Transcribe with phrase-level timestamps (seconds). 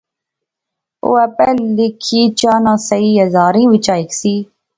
[1.03, 4.35] او آپے لکھیں چا نہ سہی ہزاریں وچا ہیک سی